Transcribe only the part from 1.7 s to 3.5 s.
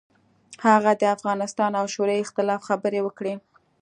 او شوروي اختلاف خبرې وکړې.